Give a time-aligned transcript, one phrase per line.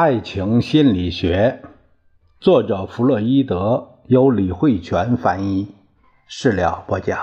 [0.00, 1.60] 爱情心理学，
[2.38, 5.74] 作者弗洛伊德，由李慧泉翻译，
[6.28, 7.18] 事了不讲。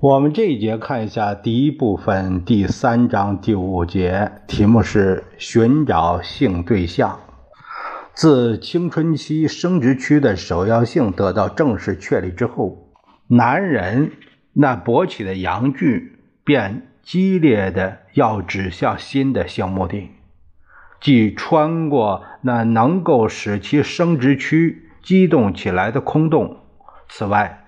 [0.00, 7.18] 我们这一节看一下第一部分第三章第五节，题目是寻找性对象。
[8.14, 12.92] 自青春期生殖区的首要性得到正式确立之后，
[13.26, 14.12] 男人
[14.52, 20.12] 那勃起的阳具便激烈的要指向新的性目的，
[21.00, 26.58] 即穿过那能够使其生殖区激动起来的空洞。
[27.08, 27.64] 此外，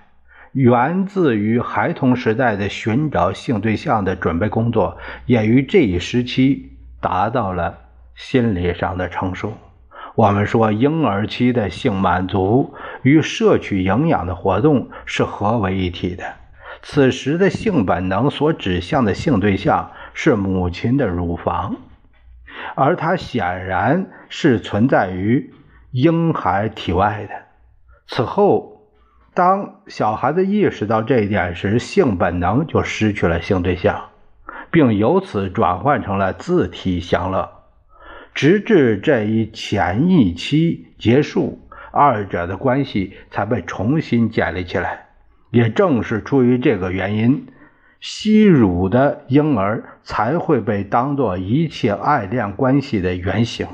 [0.53, 7.79] 源自于孩童时代的寻找性对象的准备工作，也于这一时期达到了
[8.17, 9.53] 心理上的成熟。
[10.17, 16.25] 我们说，婴儿期的性满足与摄取营养的活动是合为一体的。
[16.83, 21.77] 此时的性本能所指向的性对象是母亲的乳房，
[22.75, 25.55] 而它显然是存在于
[25.93, 27.35] 婴孩体外的。
[28.09, 28.80] 此后。
[29.41, 34.11] 当小孩子意识到这一点时，性本能就失去了性对象，
[34.71, 37.51] 并由此转换成了自体享乐。
[38.35, 41.59] 直至这一前一期结束，
[41.91, 45.07] 二者的关系才被重新建立起来。
[45.51, 47.47] 也正是出于这个原因，
[47.99, 53.67] 吸乳的婴儿才会被当作一切爱恋关系的原型，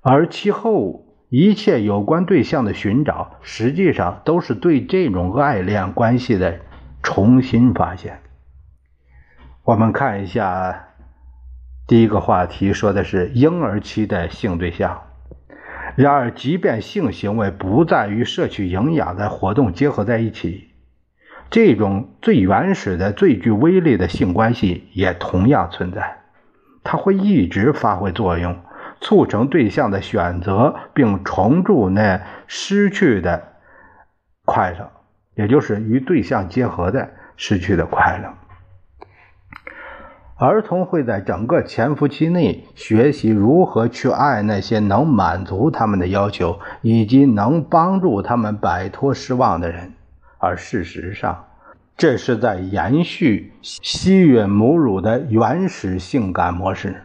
[0.00, 1.07] 而其后。
[1.30, 6.60] 一切有关对象的寻找，实际上都是对这种爱恋关系的
[7.02, 8.20] 重新发现。
[9.62, 10.88] 我们看一下
[11.86, 15.02] 第一个话题，说的是婴儿期的性对象。
[15.96, 20.68] 然而，即便性行为不再与摄取营养的活动结合在一起，
[21.50, 26.20] 这种最原始的、最具威力的性关系也同样存在，
[26.84, 28.56] 它会一直发挥作用。
[29.00, 33.42] 促成对象的选择，并重铸那失去的
[34.44, 34.90] 快乐，
[35.34, 38.34] 也就是与对象结合的失去的快乐。
[40.40, 49.94] 儿童会在整个潜伏期内学习如何去爱那些能满足他们的要求以及能帮助他们摆脱失望的人，
[50.38, 51.46] 而事实上，
[51.96, 57.02] 这是在延续吸吮母乳的原始性感模式。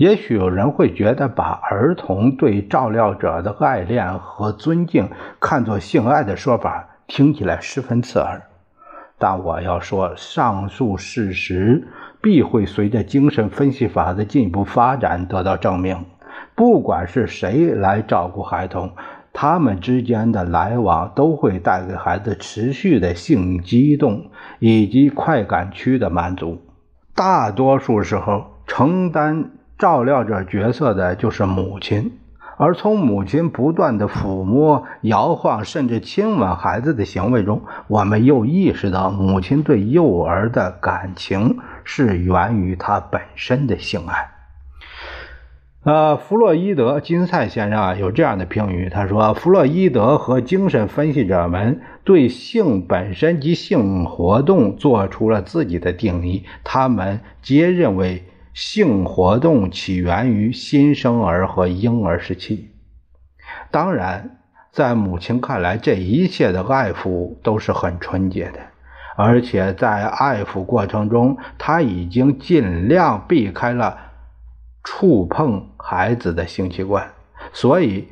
[0.00, 8.40] 也许有人会觉得，把儿童对照料者的爱恋和尊敬看作性爱的说法，听起来十分刺耳。
[9.18, 11.86] 但我要说，上述事实
[12.22, 16.06] 必会随着精神分析法的进一步发展得到证明。
[16.54, 18.92] 不管是谁来照顾孩童，
[19.34, 24.30] 他们之间的来往都会带给孩子持续的性激动
[24.60, 26.58] 以及快感区的满足。
[27.14, 29.50] 大多数时候，承担。
[29.80, 32.12] 照料者角色的就是母亲，
[32.58, 44.28] 而从母亲不断的抚摸、摇晃，甚至亲吻孩子的行为中，我们又意识到母亲对幼儿的感情是源于她本身的性爱。
[45.82, 62.70] 呃，弗洛伊德金赛先生啊有这样的评语，他说：“弗洛伊德和精神分析者们对性本身及性活动做出了自己的定义，他们皆认为。”性活动起源于新生儿和婴儿时期。
[63.70, 64.38] 当然，
[64.72, 68.60] 在母亲看来，这一切的爱抚都是很纯洁的，
[69.16, 73.98] 而且在爱抚过程中，她已经尽量避开了
[74.84, 77.10] 触碰孩子的性器官，
[77.52, 78.08] 所以。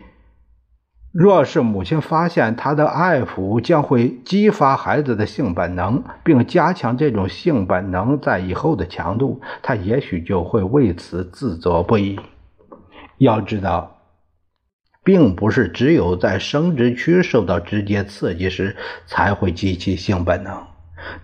[1.20, 12.20] 若是母亲发现她的爱抚将会激发孩子的性本能，并加强这种性本能在以后的强度，她也许就会为此自责不已。
[13.16, 13.96] 要知道，
[15.02, 20.56] 并不是只有在生殖区受到直接刺激时才会激起性本能，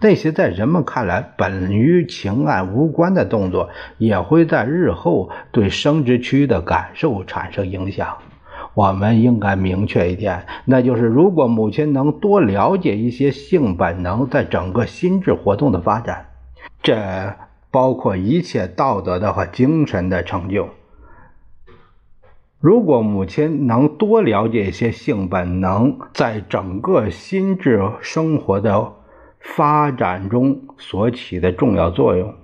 [0.00, 8.18] 那些在人们看来本与情爱无关的动作，也会在日后对生殖区的感受产生影响。
[8.74, 16.26] 我们应该明确一点，那就是如果母亲能多了解一些性本能在整个心智活动的发展，
[16.82, 17.34] 这
[17.70, 20.68] 包括一切道德的和精神的成就。
[22.60, 28.92] 如果母亲能多了解一些性本能在整个心智生活的
[29.38, 32.34] 发展中所起的重要作用，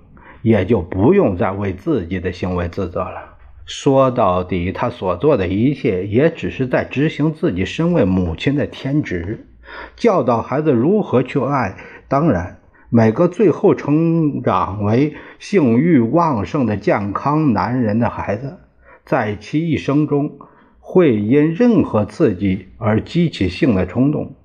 [0.43, 3.30] 也就不用再为自己的行为自责了。
[3.65, 9.47] 说到底，他所做的一切也只是在执行自己身为母亲的天职，
[9.95, 11.77] 教导孩子如何去爱。
[12.07, 12.59] 当然，
[12.89, 18.57] 每个最后成长为性欲旺盛的健康男人的孩子，
[19.05, 20.39] 在其一生中
[20.79, 24.35] 会因任何刺激而激起性的冲动。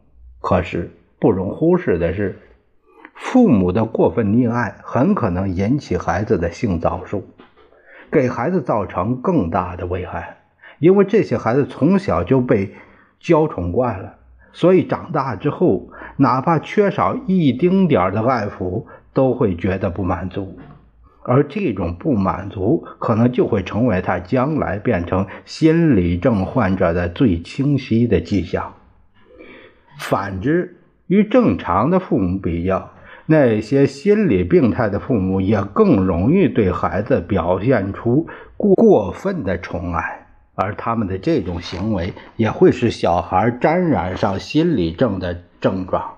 [0.41, 2.39] 可是，不容忽视的是，
[3.15, 7.25] 父母的过分溺爱很可能引起孩子的性早熟。
[8.11, 10.39] 给孩子造成更大的危害，
[10.79, 12.75] 因为这些孩子从小就被
[13.21, 14.17] 娇宠惯了，
[14.53, 20.59] 所以长大之后，哪怕缺少一丁点的爱抚，都会觉得不满足，
[21.23, 28.75] 而这种不满足可能就会成为他将来变成心理症患者的最清晰的迹象。
[29.99, 30.77] 反之，
[31.07, 32.91] 与正常的父母比较。
[33.29, 46.15] 那些心理病态的父母也更容易对孩子表现出过过分的宠爱，而他们的这种行为也会使小孩沾染上心理症的症状。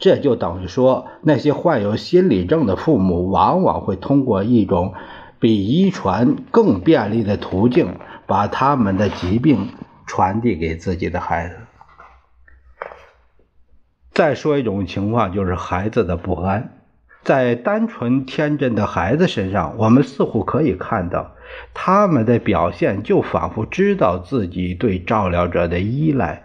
[0.00, 4.94] 这就等于说，那些患有心理症的父母往往会通过一种
[5.38, 7.94] 比遗传更便利的途径，
[8.26, 9.68] 把他们的疾病
[10.04, 11.54] 传递给自己的孩子。
[14.12, 16.76] 再说一种情况，就是孩子的不安。
[17.22, 21.32] 在单纯天真的孩子身上，我们似乎可以看到，
[21.74, 26.42] 他们的表现就仿佛知道自己对照料者的依赖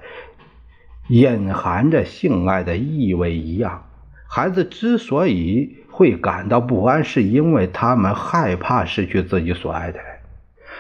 [1.08, 3.86] 隐含着性爱的意味一样。
[4.28, 10.08] 孩子之所以会感到不安，是因为他们害怕失去自己所爱的人，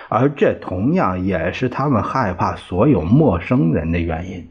[0.10, 4.50] 而这同样也是他们害怕所有陌生人的原因。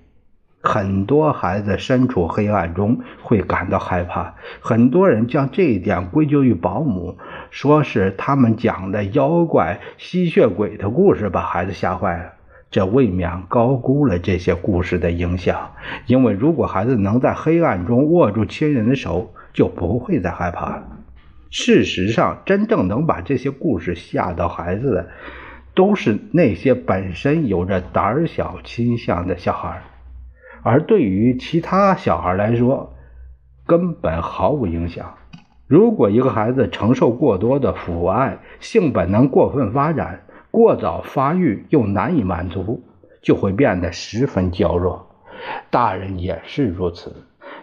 [0.64, 7.18] 很多孩子身处黑暗中会感到害怕，很多人将这一点归咎于保姆，
[7.50, 12.32] 说是他们讲的妖怪、吸血鬼的故事把孩子吓坏了。
[12.70, 15.72] 这未免高估了这些故事的影响，
[16.06, 20.82] 因为如果孩子能在黑暗中握住亲人的手，就不会再害怕了。
[21.50, 25.08] 事实上，真正能把这些故事吓到孩子的，
[25.74, 29.82] 都是那些本身有着胆小倾向的小孩。
[30.64, 32.94] 而对于其他小孩来说，
[33.66, 35.14] 根本毫无影响。
[35.66, 42.82] 如果一个孩子承受过多的父爱，性本能过分发展，过早发育又难以满足，
[43.22, 45.06] 就会变得十分娇弱。
[45.70, 47.14] 大人也是如此，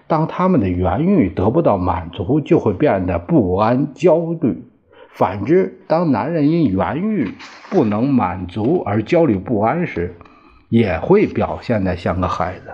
[0.07, 4.63] 当他们的原欲得不到满足，就会变得不安、焦虑。
[5.09, 7.33] 反之，当男人因原欲
[7.71, 10.15] 不能满足而焦虑不安时，
[10.69, 12.71] 也会表现得像个孩子。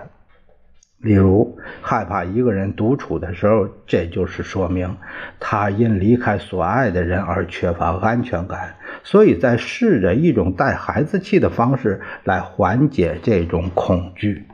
[1.00, 4.96] 例如，害怕一个人独处的时候，这就是说明
[5.38, 8.74] 他因离开所爱的人而缺乏安全感，
[9.04, 14.44] 所以在试着一种带孩子气的方式来缓解这种恐惧。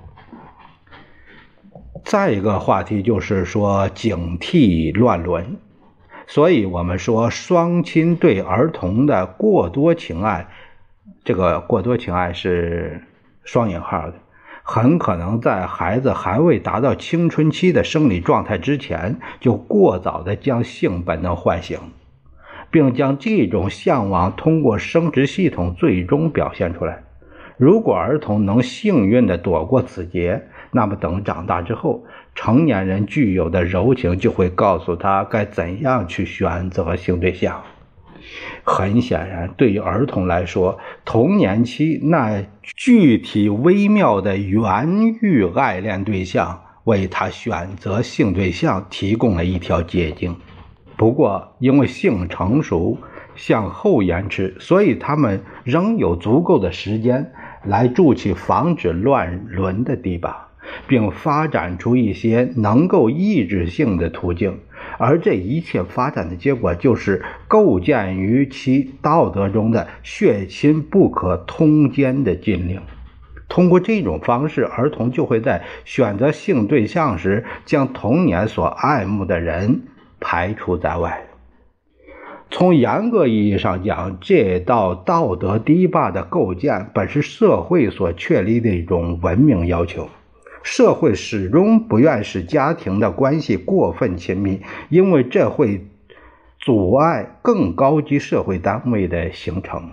[2.04, 5.56] 再一个话题就是说警惕乱伦，
[6.26, 10.46] 所以我们说双亲对儿童的过多情爱，
[11.24, 13.00] 这个过多情爱是
[13.44, 14.14] 双引号的。
[14.66, 21.78] 很可能在孩子还未达到青春期的生理状态之前，就过早的将性本能唤醒，
[22.70, 27.04] 并将这种向往通过生殖系统最终表现出来。
[27.58, 37.62] 如果儿童能幸运的躲过此劫，那么等长大之后，成年人具有的柔情就会告诉他该怎样去选择性对象。
[38.64, 42.42] 很显然，对于儿童来说，童年期那
[42.76, 50.36] 具体微妙的原欲爱恋对象，为他选择性对象提供了一条捷径。
[50.96, 52.98] 不过，因为性成熟
[53.34, 57.32] 向后延迟，所以他们仍有足够的时间
[57.64, 60.48] 来筑起防止乱伦的堤坝，
[60.86, 64.60] 并发展出一些能够抑制性的途径。
[64.98, 72.80] 而这一切发展的结果，就是构建于其道德中的血亲不可通奸的禁令。
[73.48, 79.82] 通过这种方式，儿童就会在选择性对象时，将童年所爱慕的人
[80.18, 81.26] 排除在外。
[82.50, 90.08] 从严格意义上讲，这道道德堤坝的构建，本是社会所确立的一种文明要求。
[90.64, 95.86] 社会始终不愿使家庭的关系过分亲密，因为这会
[96.58, 99.90] 阻碍更高级社会单位的形成。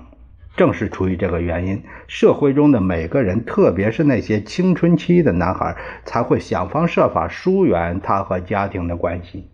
[0.55, 5.75] 正是出于这个原因，社会中的每个人，特别是那些青春期的男孩，
[6.05, 9.49] 才会想方设法疏远他和家庭的关系。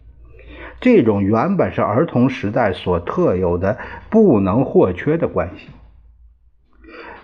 [0.80, 3.80] 这种原本是儿童时代所特有的、
[4.12, 5.68] 不能或缺的关系，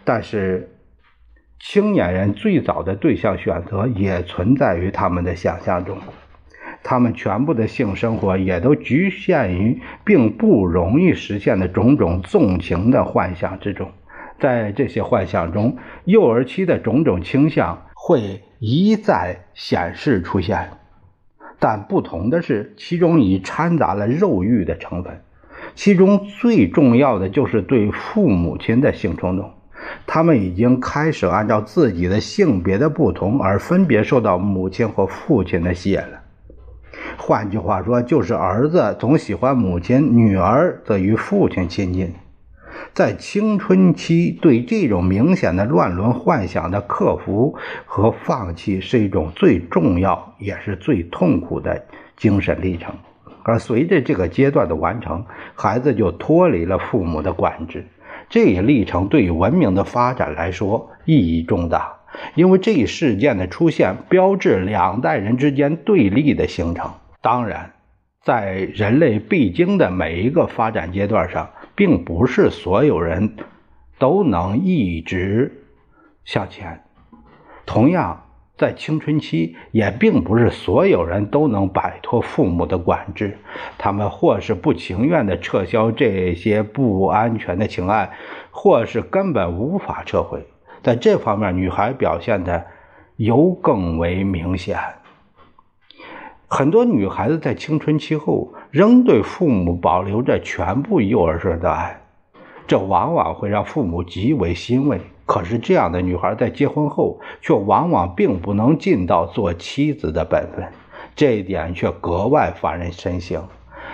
[0.03, 0.72] 但是，
[1.65, 5.97] 青年人最早的对象选择也存在于他们的想象中，
[6.83, 13.89] 他们全部的性生活也都局限于并不容易实现的种种纵情的幻想之中。
[14.41, 20.69] 在这些幻想中，幼儿期的种种倾向会一再显示出现，
[21.59, 25.21] 但不同的是，其中已掺杂了肉欲的成分。
[25.75, 29.49] 其中最重要的就是对父母亲的性冲动。
[30.05, 36.21] 他们已经开始按照自己的性别的不同而分别受到母亲和父亲的吸引了。
[37.17, 42.13] 换句话说，就是儿子总喜欢母亲，女儿则与父亲亲近。
[42.93, 51.85] 在青春期，对这种明显的乱伦幻想的克服和放弃，是一种最重要也是最痛苦的
[52.17, 52.93] 精神历程。
[53.43, 55.25] 而随着这个阶段的完成，
[55.55, 57.85] 孩子就脱离了父母的管制。
[58.33, 61.97] 这一历程对于文明的发展来说意义重大，
[62.33, 66.89] 因为这一事件的出现标志两代人之间对立的形成。
[67.21, 67.73] 当然，
[68.23, 73.35] 在人类必经的每一个发展阶段上，并不是所有人
[73.99, 75.65] 都能一直
[76.25, 76.81] 向前。
[77.67, 78.22] 同样，
[78.55, 83.37] 在青春期，也并不是所有人都能摆脱父母的管制，
[83.79, 88.11] 他们或是不情愿地撤销这些不安全的情爱，
[88.51, 90.45] 或是根本无法撤回。
[90.83, 92.63] 在这方面，女孩表现的
[93.15, 94.77] 尤更为明显。
[96.47, 101.99] 很多女孩子在青春期后，仍对父母保留着全部幼儿式的爱，
[102.67, 105.01] 这往往会让父母极为欣慰。
[105.33, 110.63] 可是，这样的女孩在结婚后，却往往并不能尽到做妻子的本分，
[111.15, 113.43] 这一点却格外发人深省。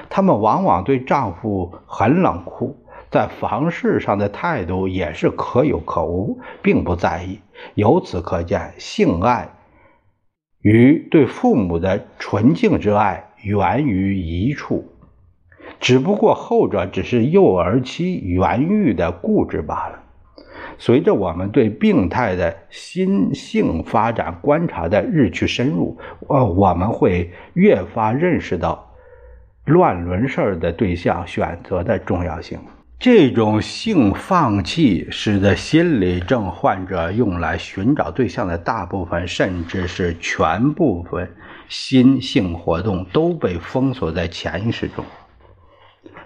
[0.09, 2.75] 她们往往对丈夫很冷酷，
[3.09, 7.39] 在房事上的态度也是可有可无，并不在意。
[7.75, 9.49] 由此可见，性爱
[10.61, 14.83] 与对父母的纯净之爱源于一处，
[15.79, 19.98] 只不过后者只是幼儿期原欲的固执罢了。
[20.81, 25.97] 随着我们对病态的心性发展观察的日趋深入，
[26.29, 28.89] 呃，我们会越发认识到
[29.65, 32.57] 乱伦事儿的对象选择的重要性。
[32.97, 41.29] 这种性放弃使得心理症患者用来寻找对象的大部分，甚至是全部分
[41.67, 45.03] 心性活动都被封锁在潜意识中。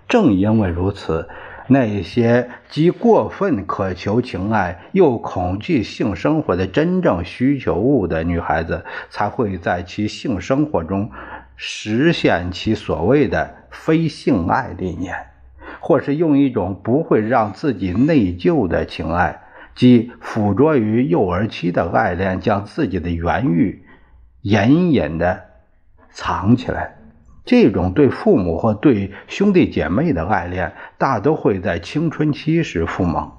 [0.08, 1.28] 正因为如此。
[1.68, 11.10] 那些既过分渴求情爱又恐惧性生活的真正需求物的女孩子，才会在其性生活中
[11.56, 15.16] 实现其所谓的非性爱理念，
[15.80, 19.42] 或是用一种不会让自己内疚的情爱，
[19.74, 23.86] 即附着于幼儿期的爱恋，将自己的原欲
[24.42, 25.46] 隐隐的
[26.10, 26.98] 藏起来。
[27.46, 33.32] 这种对父母或对兄弟姐妹的爱恋，大都会在青春期时复萌。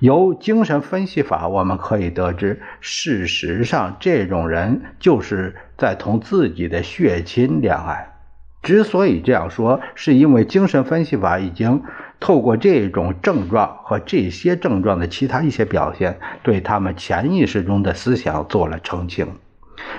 [0.00, 8.14] 由精神分析法，我们可以得知，事实上，这种人就是在同自己的血亲恋爱。
[8.62, 11.82] 之所以这样说，是因为精神分析法已经
[12.18, 19.28] 透过这种症状和这些症状的其他一些表现，对他们潜意识中的思想做了澄清，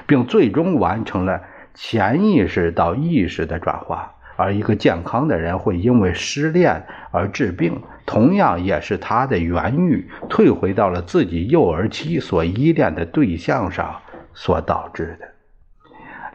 [0.05, 1.41] 并最终完成了。
[1.74, 13.96] 潜意识到意识的转化，而一个健康的人会因为失恋而治病，同样也是他的原欲退回到了自己幼儿期所依恋的对象上
[14.34, 15.28] 所导致的。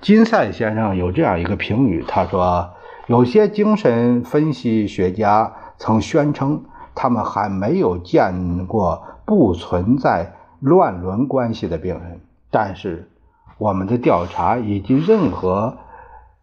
[0.00, 2.75] 金赛先生有这样一个评语，他说
[3.09, 6.64] ：“有些精神分析学家曾宣称，
[6.95, 13.09] 他们还没有见过不存在乱伦关系的病人，但是。”
[13.58, 15.78] 我们的调查以及任何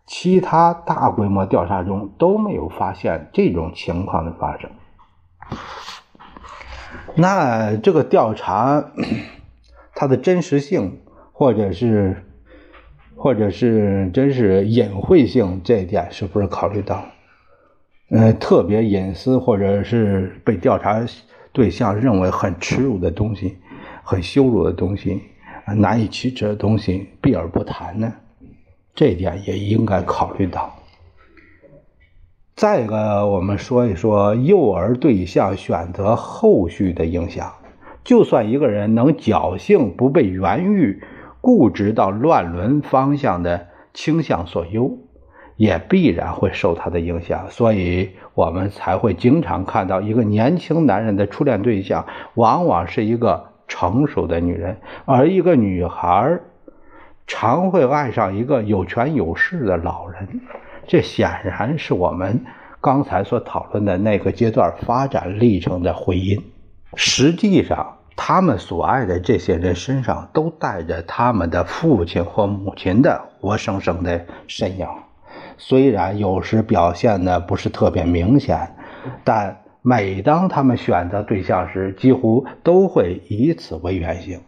[0.05, 4.69] 其他大规模调查中都没有发现这种情况的发生。
[7.15, 8.91] 那这个调查
[9.95, 10.99] 它的真实性，
[11.31, 12.25] 或者是
[13.15, 17.05] 或者是真是隐晦性这一点，是不是考虑到？
[18.09, 20.99] 呃，特别隐私，或者是被调查
[21.51, 23.57] 对象认为很耻辱的东西，
[24.03, 25.21] 很羞辱的东西。
[25.65, 28.13] 难以启齿的东西避而不谈呢，
[28.93, 30.73] 这一点也应该考虑到。
[32.55, 37.51] 再一个，我们说一说幼儿对象选择后续的影响。
[38.03, 41.01] 就算一个人能侥幸不被原欲
[41.39, 44.97] 固执到乱伦方向的倾向所诱，
[45.55, 52.05] 也必然会受他的影响，所以我们才会经常看到一个年轻男人的初恋对象
[52.35, 56.39] 往往是一个成熟的女人，而一个女孩
[57.25, 60.41] 常会爱上一个有权有势的老人。
[60.85, 62.45] 这显然是我们
[62.79, 66.39] 刚才所讨论的那个阶段发展历程的回音。
[66.93, 74.87] 实际上，他们所爱的这些人身上都带着他们的父亲或母亲的活生生的身影。
[75.57, 78.75] 虽然有时表现的不是特别明显，
[79.23, 84.39] 但每当他们选择对象时，几乎都会以此为原型。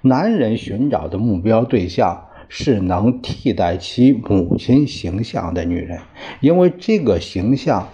[0.00, 6.00] 男人寻找的目标对象是能替代其母亲形象的女人，
[6.40, 7.86] 因为这个形象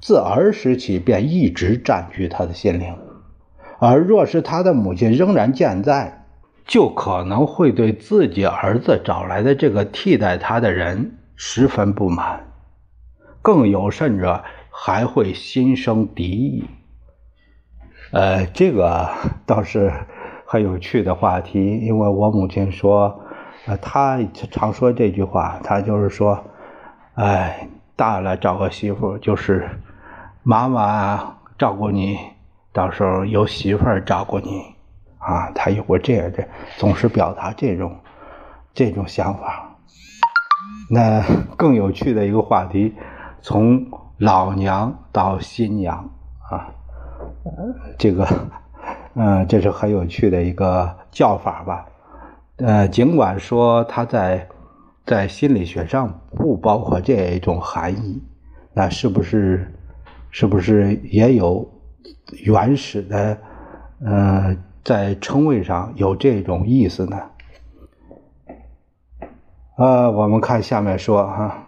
[0.00, 2.94] 自儿时起便一直占据他的心灵。
[3.80, 6.24] 而若是他的母亲仍然健在，
[6.64, 11.18] 就可能会对自己儿子找来的这个替代他的人。
[11.38, 12.46] 十分不满，
[13.42, 14.42] 更有甚者，
[14.78, 16.64] 还会心生敌意。
[18.12, 19.08] 呃，这个
[19.46, 19.90] 倒是
[20.44, 23.22] 很有趣的话题，因为我母亲说，
[23.66, 24.18] 呃，她
[24.50, 26.44] 常说这句话，她就是说，
[27.14, 29.66] 哎，大了找个媳妇，就是
[30.42, 32.18] 妈妈照顾你，
[32.70, 34.62] 到时候有媳妇照顾你，
[35.18, 37.96] 啊，她有过这样的，总是表达这种
[38.74, 39.78] 这种想法。
[40.90, 41.24] 那
[41.56, 42.94] 更有趣的一个话题，
[43.40, 43.84] 从
[44.18, 46.08] 老娘到新娘
[46.50, 46.72] 啊，
[47.98, 48.26] 这个，
[49.14, 51.86] 嗯，这是很有趣的一个叫法吧？
[52.56, 54.48] 呃，尽管说它在
[55.04, 58.22] 在心理学上不包括这种含义，
[58.72, 59.74] 那是不是
[60.30, 61.68] 是不是也有
[62.44, 63.38] 原始的，
[64.02, 67.20] 呃，在称谓上有这种意思呢？
[69.76, 71.65] 呃，我们看下面说哈，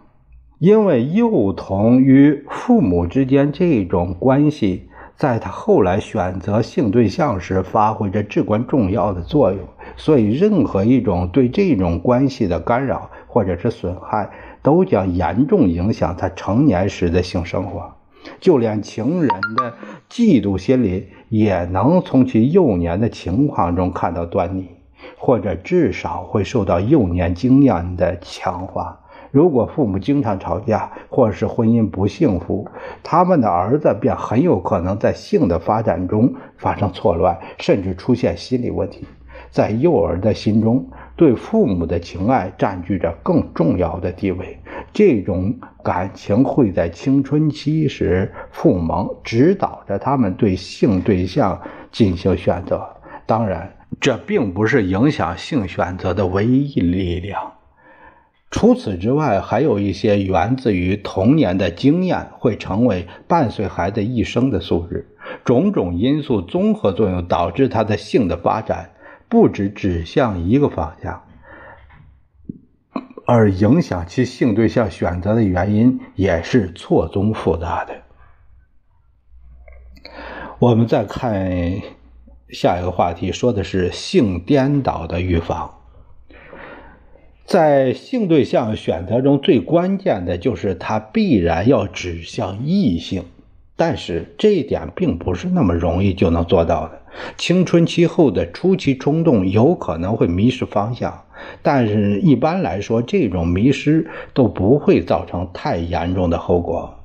[0.59, 9.59] 因为幼童与父母之间这种关系，在他后来选择性对象时发挥着至关重要的作用，
[9.95, 14.29] 所以任何一种对这种关系的干扰或者是损害，
[14.61, 17.89] 都将严重影响他成年时的性生活。
[18.41, 19.73] 就连情人的
[20.09, 24.67] 嫉妒心理，也能从其幼年的情况中看到端倪。
[25.17, 28.99] 或者至少会受到幼年经验的强化。
[29.31, 32.67] 如果父母经常吵架，或是婚姻不幸福，
[33.03, 39.05] 他们的儿子便很有可能在性的发展中发生错乱，甚至出现心理问题。
[39.49, 44.57] 在幼儿的心中，对父母的情爱占据着更重要的地位。
[44.91, 51.59] 这种感情会在青春期时父母指导着他们对性对象
[51.91, 52.87] 进行选择。
[53.25, 53.71] 当然。
[53.99, 57.51] 这并不是影响性选择的唯一力量。
[58.51, 65.07] 除此之外，还有一些源自于童年的经验会成为伴随孩子一生的素质。
[65.45, 68.91] 种种因素综合作用导致他的性的发展
[69.27, 71.23] 不只指向一个方向，
[73.25, 77.93] 而影响其性对象选择的原因也是错综复杂的。
[80.59, 81.49] 我们再看。
[82.51, 85.78] 下一个话题说的是性颠倒的预防。
[87.49, 93.23] 在性对象选择中，最关键的就是它必然要指向异性，
[93.75, 97.01] 但是这一点并不是那么容易就能做到的。
[97.39, 101.23] 青春期后的初期冲动有可能会迷失方向，
[101.63, 106.99] 但是一般来说，这种迷失都不会造成太严重的后果。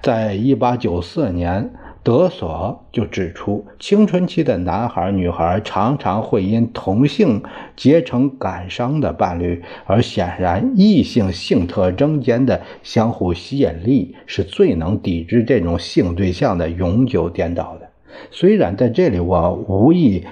[0.00, 1.72] 在一八九四年。
[2.08, 7.42] 德索就指出，青春期的男孩、女孩常常会因同性
[7.76, 17.86] 结成感伤的伴侣，而显然异性性特征间的相互吸引力是最能抵制这种性对象的永久颠倒的。
[18.30, 20.24] 虽然在这里我无意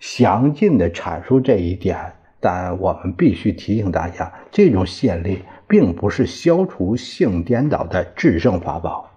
[0.00, 1.96] 详尽地阐述这一点，
[2.40, 9.08] 但我们必须提醒大家，这种吸引力并不是消除性颠倒的制胜法宝。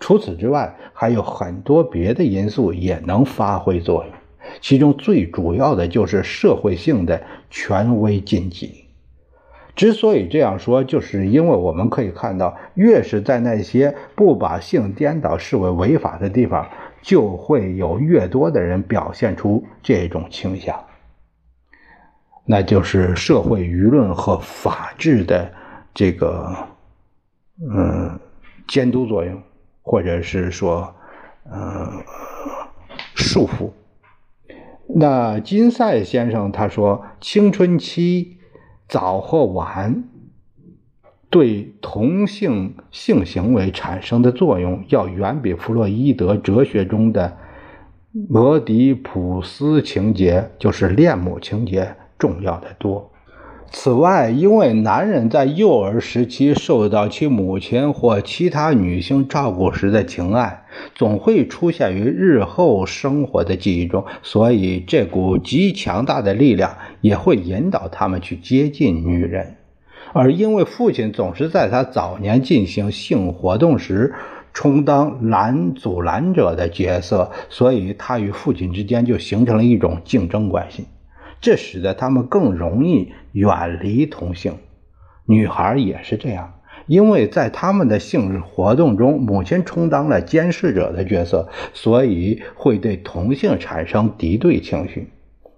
[0.00, 4.12] 除此之外，还有很多别的因素也能发挥作用，
[4.60, 8.84] 其中最主要的就是社会性的权威禁忌。
[9.74, 16.68] 之所以这样说，就是因为我们可以看到，越是在那些不把性颠倒视为违法的地方，
[17.00, 20.84] 就会有越多的人表现出这种倾向，
[22.44, 25.52] 那就是社会舆论和法治的
[25.94, 26.52] 这个
[27.70, 28.18] 嗯
[28.66, 29.40] 监督作用。
[29.88, 30.94] 或者是说，
[31.50, 32.04] 呃，
[33.14, 33.70] 束缚。
[34.86, 38.36] 那金赛先生他说，青春期
[38.86, 40.04] 早或晚，
[41.30, 47.38] 对同性性行为产生的作用，要远比弗洛伊德哲学中的
[48.34, 53.10] 俄狄浦斯情节，就是恋母情节重要的多。
[53.70, 69.56] 此外，因为男人在幼儿时期受到其母亲或其他女性照顾时的情爱，总会出现于日后生活的记忆中，所以这股极强大的力量也会引导他们去接近女人。
[70.14, 74.14] 而因为父亲总是在他早年进行性活动时
[74.54, 80.86] 充当拦阻拦者的角色，所以他与父亲之间就形成了一种竞争关系。
[81.40, 84.54] 这使得他们更容易远离同性，
[85.26, 86.54] 女孩也是这样，
[86.86, 95.10] 因为在他们的性活动中，母亲充当了监视者的角色，所以会对同性产生敌对情绪。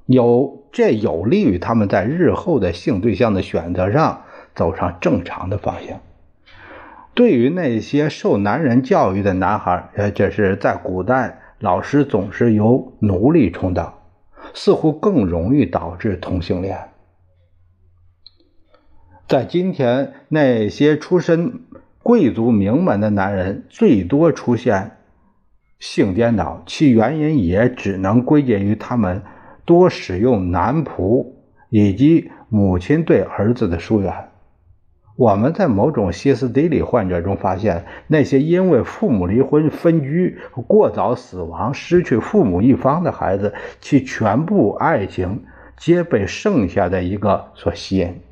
[0.06, 4.22] 有这有利于他们在日后的性对象的选择上
[4.54, 6.00] 走上正常的方向。
[7.14, 13.99] 对于那些受男人教育的男孩，呃，这是在古代，老师总是由奴隶充当。
[14.54, 16.78] 似乎更容易导致同性恋。
[19.28, 21.60] 在今天，那些出身
[22.02, 24.96] 贵族名门的男人最多出现
[25.78, 29.22] 性颠倒，其原因也只能归结于他们
[29.64, 31.34] 多使用男仆
[31.68, 34.29] 以及母亲对儿子的疏远。
[35.20, 43.52] 我们在某种歇斯底里患者中发现，那些因为父母离婚、分居、过早死亡、失去父母一方的孩子，
[43.82, 45.44] 其全部爱情
[45.76, 48.22] 皆被剩下的一个所吸引，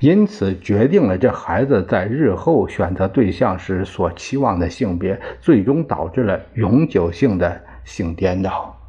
[0.00, 8.79] 因此决定了这孩子在日后选择对象时所期望的性别，最终导致了永久性的性颠倒。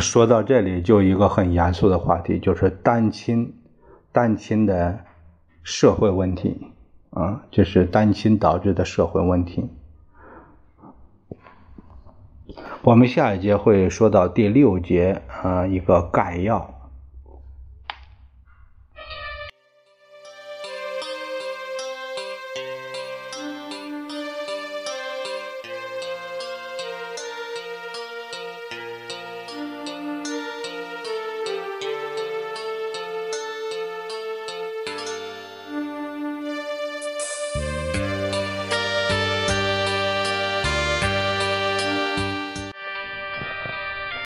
[0.00, 3.54] 说到这里，就一个很严肃的话题，就是单亲，
[4.12, 5.00] 单亲的
[5.62, 6.72] 社会问题
[7.10, 9.68] 啊，就是单亲导致的社会问题。
[12.82, 16.73] 我们下一节会说到第六节啊，一个概要。